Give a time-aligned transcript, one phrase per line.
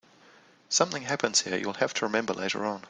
[0.67, 2.79] Something happens here you'll have to remember later on.